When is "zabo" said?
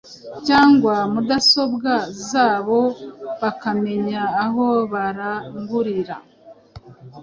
2.29-2.79